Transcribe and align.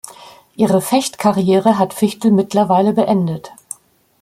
Ihre 0.55 0.81
Fecht-Karriere 0.81 1.77
hat 1.77 1.93
Fichtel 1.93 2.31
mittlerweile 2.31 2.91
beendet. 2.93 3.51